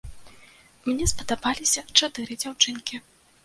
Мне 0.87 1.09
спадабаліся 1.11 1.87
чатыры 1.99 2.41
дзяўчынкі. 2.41 2.95